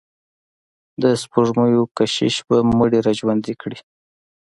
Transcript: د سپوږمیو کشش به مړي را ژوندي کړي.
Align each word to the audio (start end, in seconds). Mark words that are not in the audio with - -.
د 1.01 1.03
سپوږمیو 1.21 1.83
کشش 1.97 2.35
به 2.47 2.57
مړي 2.77 2.99
را 3.05 3.11
ژوندي 3.19 3.53
کړي. 3.61 3.79